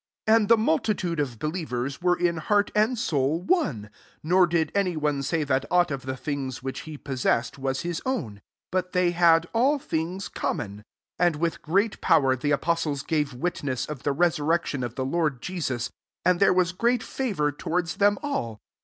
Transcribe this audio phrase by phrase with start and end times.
[0.27, 3.91] dfi And the multitude of be lievers were in heart and soul, one:
[4.23, 8.01] nor did any one say that aught of the things which he possessed was his
[8.03, 8.41] own;
[8.71, 10.77] but they had all things common.
[10.79, 10.83] S3
[11.27, 15.05] And with great power the apos tles gave witness of the resur rection of the
[15.05, 15.91] Lord Jesus:
[16.25, 18.57] arid there was great favor towards them all.